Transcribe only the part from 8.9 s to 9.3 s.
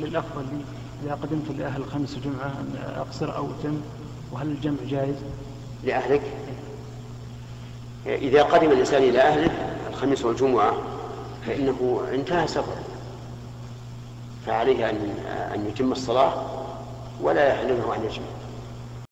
إلى